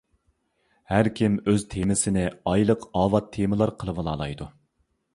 [0.91, 4.53] ھەركىم ئۆز تېمىسىنى «ئايلىق ئاۋات تېمىلار» قىلىۋالالمايدۇ.